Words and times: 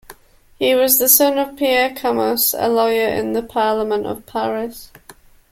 He 0.57 0.73
was 0.73 0.97
the 0.97 1.07
son 1.07 1.37
of 1.37 1.55
Pierre 1.55 1.91
Camus, 1.93 2.55
a 2.57 2.67
lawyer 2.69 3.05
in 3.09 3.33
the 3.33 3.43
Parlement 3.43 4.07
of 4.07 4.25
Paris. 4.25 4.89